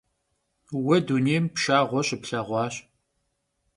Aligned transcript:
Vue 0.83 0.99
dunêym 1.07 1.45
pşşağue 1.53 2.01
şıplheğuaş. 2.07 2.75